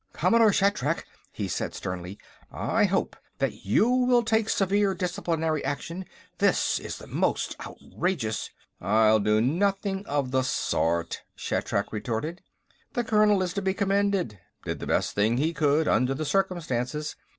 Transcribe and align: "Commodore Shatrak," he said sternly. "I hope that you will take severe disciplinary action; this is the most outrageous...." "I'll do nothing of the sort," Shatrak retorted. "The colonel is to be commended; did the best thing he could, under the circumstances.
"Commodore 0.13 0.51
Shatrak," 0.51 1.05
he 1.31 1.47
said 1.47 1.75
sternly. 1.75 2.17
"I 2.51 2.85
hope 2.85 3.15
that 3.37 3.65
you 3.67 3.87
will 3.87 4.23
take 4.23 4.49
severe 4.49 4.95
disciplinary 4.95 5.63
action; 5.63 6.05
this 6.39 6.79
is 6.79 6.97
the 6.97 7.05
most 7.05 7.55
outrageous...." 7.63 8.49
"I'll 8.81 9.19
do 9.19 9.39
nothing 9.41 10.03
of 10.07 10.31
the 10.31 10.41
sort," 10.41 11.21
Shatrak 11.35 11.91
retorted. 11.93 12.41
"The 12.93 13.03
colonel 13.03 13.43
is 13.43 13.53
to 13.53 13.61
be 13.61 13.75
commended; 13.75 14.39
did 14.65 14.79
the 14.79 14.87
best 14.87 15.13
thing 15.13 15.37
he 15.37 15.53
could, 15.53 15.87
under 15.87 16.15
the 16.15 16.25
circumstances. 16.25 17.15